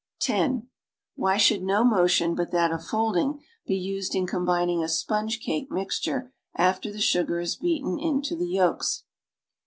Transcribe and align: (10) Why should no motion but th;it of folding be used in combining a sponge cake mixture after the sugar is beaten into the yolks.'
(10) 0.21 0.67
Why 1.13 1.37
should 1.37 1.61
no 1.61 1.83
motion 1.83 2.33
but 2.33 2.49
th;it 2.49 2.71
of 2.71 2.83
folding 2.83 3.39
be 3.67 3.75
used 3.75 4.15
in 4.15 4.25
combining 4.25 4.81
a 4.81 4.89
sponge 4.89 5.39
cake 5.39 5.69
mixture 5.69 6.33
after 6.55 6.91
the 6.91 6.97
sugar 6.99 7.39
is 7.39 7.55
beaten 7.55 7.99
into 7.99 8.35
the 8.35 8.47
yolks.' 8.47 9.03